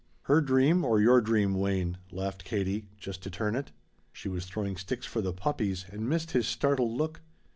[0.23, 3.71] "Her dream or your dream, Wayne?" laughed Katie, just to turn it.
[4.11, 7.21] She was throwing sticks for the puppies and missed his startled look.